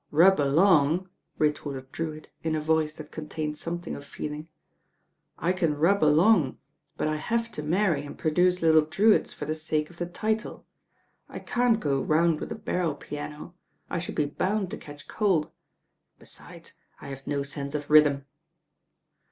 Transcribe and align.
"Rub 0.09 0.39
along," 0.39 1.09
retorted 1.37 1.91
Drewitt 1.91 2.29
in 2.41 2.55
a 2.55 2.59
voice 2.59 2.91
that 2.95 3.11
contained 3.11 3.59
something 3.59 3.95
of 3.95 4.03
feeling, 4.03 4.47
"I 5.37 5.53
can 5.53 5.77
rub 5.77 6.03
along: 6.03 6.57
but 6.97 7.07
I 7.07 7.17
have 7.17 7.51
to 7.51 7.61
marry 7.61 8.03
and 8.03 8.17
produce 8.17 8.63
little 8.63 8.83
Drewitts 8.83 9.31
for 9.31 9.45
the 9.45 9.53
sake 9.53 9.91
of 9.91 9.97
the 9.99 10.07
title, 10.07 10.65
I 11.29 11.37
can't 11.37 11.79
go 11.79 12.01
round 12.01 12.39
with 12.39 12.51
a 12.51 12.55
barrel 12.55 12.95
piano, 12.95 13.53
I 13.91 13.99
should 13.99 14.15
be 14.15 14.25
bound 14.25 14.71
to 14.71 14.77
catch 14.77 15.07
cold; 15.07 15.51
besides, 16.17 16.73
I 16.99 17.09
have 17.09 17.27
no 17.27 17.43
sense 17.43 17.75
of 17.75 17.87
rhythm." 17.87 18.25